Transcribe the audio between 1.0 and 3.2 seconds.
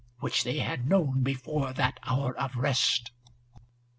before that hour of rest.